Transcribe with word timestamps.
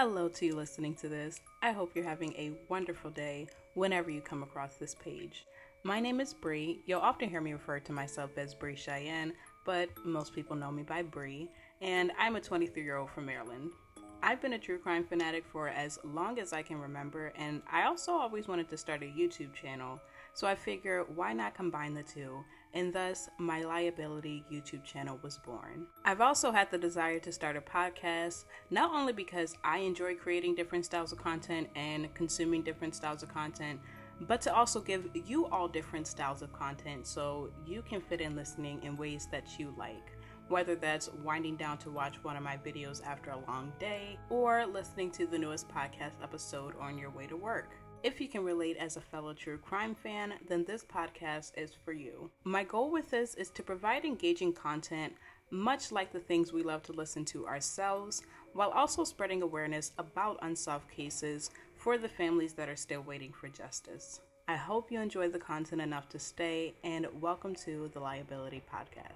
Hello 0.00 0.28
to 0.28 0.46
you 0.46 0.54
listening 0.54 0.94
to 0.94 1.08
this. 1.08 1.40
I 1.60 1.72
hope 1.72 1.90
you're 1.92 2.04
having 2.04 2.32
a 2.34 2.52
wonderful 2.68 3.10
day 3.10 3.48
whenever 3.74 4.12
you 4.12 4.20
come 4.20 4.44
across 4.44 4.76
this 4.76 4.94
page. 4.94 5.44
My 5.82 5.98
name 5.98 6.20
is 6.20 6.32
Bri. 6.32 6.78
You'll 6.86 7.00
often 7.00 7.28
hear 7.28 7.40
me 7.40 7.52
refer 7.52 7.80
to 7.80 7.92
myself 7.92 8.30
as 8.38 8.54
Bri 8.54 8.76
Cheyenne, 8.76 9.32
but 9.64 9.88
most 10.04 10.36
people 10.36 10.54
know 10.54 10.70
me 10.70 10.84
by 10.84 11.02
Bri, 11.02 11.50
and 11.80 12.12
I'm 12.16 12.36
a 12.36 12.40
23 12.40 12.80
year 12.80 12.96
old 12.96 13.10
from 13.10 13.26
Maryland. 13.26 13.72
I've 14.22 14.40
been 14.40 14.52
a 14.52 14.58
true 14.60 14.78
crime 14.78 15.02
fanatic 15.02 15.44
for 15.44 15.68
as 15.68 15.98
long 16.04 16.38
as 16.38 16.52
I 16.52 16.62
can 16.62 16.80
remember, 16.80 17.32
and 17.36 17.60
I 17.68 17.82
also 17.86 18.12
always 18.12 18.46
wanted 18.46 18.68
to 18.68 18.76
start 18.76 19.02
a 19.02 19.06
YouTube 19.06 19.52
channel. 19.52 20.00
So 20.32 20.46
I 20.46 20.54
figure 20.54 21.06
why 21.16 21.32
not 21.32 21.56
combine 21.56 21.94
the 21.94 22.04
two? 22.04 22.44
And 22.74 22.92
thus, 22.92 23.28
my 23.38 23.62
liability 23.64 24.44
YouTube 24.52 24.84
channel 24.84 25.18
was 25.22 25.38
born. 25.38 25.86
I've 26.04 26.20
also 26.20 26.52
had 26.52 26.70
the 26.70 26.78
desire 26.78 27.18
to 27.20 27.32
start 27.32 27.56
a 27.56 27.60
podcast, 27.60 28.44
not 28.70 28.92
only 28.92 29.12
because 29.12 29.56
I 29.64 29.78
enjoy 29.78 30.14
creating 30.14 30.54
different 30.54 30.84
styles 30.84 31.12
of 31.12 31.18
content 31.18 31.68
and 31.74 32.12
consuming 32.14 32.62
different 32.62 32.94
styles 32.94 33.22
of 33.22 33.32
content, 33.32 33.80
but 34.20 34.40
to 34.42 34.54
also 34.54 34.80
give 34.80 35.08
you 35.14 35.46
all 35.46 35.68
different 35.68 36.06
styles 36.06 36.42
of 36.42 36.52
content 36.52 37.06
so 37.06 37.50
you 37.66 37.82
can 37.82 38.00
fit 38.00 38.20
in 38.20 38.36
listening 38.36 38.82
in 38.82 38.96
ways 38.96 39.28
that 39.30 39.58
you 39.58 39.72
like 39.78 40.18
whether 40.48 40.74
that's 40.74 41.10
winding 41.22 41.56
down 41.56 41.78
to 41.78 41.90
watch 41.90 42.22
one 42.24 42.36
of 42.36 42.42
my 42.42 42.56
videos 42.56 43.04
after 43.04 43.30
a 43.30 43.40
long 43.46 43.72
day 43.78 44.18
or 44.30 44.66
listening 44.66 45.10
to 45.10 45.26
the 45.26 45.38
newest 45.38 45.68
podcast 45.68 46.12
episode 46.22 46.74
on 46.80 46.98
your 46.98 47.10
way 47.10 47.26
to 47.26 47.36
work. 47.36 47.70
If 48.04 48.20
you 48.20 48.28
can 48.28 48.44
relate 48.44 48.76
as 48.76 48.96
a 48.96 49.00
fellow 49.00 49.34
true 49.34 49.58
crime 49.58 49.94
fan, 49.94 50.34
then 50.48 50.64
this 50.64 50.84
podcast 50.84 51.50
is 51.56 51.72
for 51.84 51.92
you. 51.92 52.30
My 52.44 52.62
goal 52.62 52.92
with 52.92 53.10
this 53.10 53.34
is 53.34 53.50
to 53.50 53.62
provide 53.62 54.04
engaging 54.04 54.52
content, 54.52 55.14
much 55.50 55.90
like 55.90 56.12
the 56.12 56.20
things 56.20 56.52
we 56.52 56.62
love 56.62 56.84
to 56.84 56.92
listen 56.92 57.24
to 57.26 57.48
ourselves, 57.48 58.22
while 58.52 58.70
also 58.70 59.02
spreading 59.02 59.42
awareness 59.42 59.90
about 59.98 60.38
unsolved 60.42 60.88
cases 60.88 61.50
for 61.74 61.98
the 61.98 62.08
families 62.08 62.52
that 62.52 62.68
are 62.68 62.76
still 62.76 63.02
waiting 63.02 63.32
for 63.32 63.48
justice. 63.48 64.20
I 64.46 64.54
hope 64.54 64.92
you 64.92 65.00
enjoy 65.00 65.28
the 65.28 65.40
content 65.40 65.82
enough 65.82 66.08
to 66.10 66.20
stay, 66.20 66.74
and 66.84 67.06
welcome 67.20 67.54
to 67.66 67.90
the 67.92 68.00
Liability 68.00 68.62
Podcast. 68.72 69.06